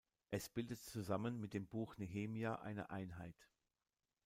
Es 0.31 0.49
bildet 0.49 0.81
zusammen 0.81 1.39
mit 1.39 1.53
dem 1.53 1.67
Buch 1.67 1.95
Nehemia 1.97 2.55
eine 2.55 2.89
Einheit. 2.89 3.47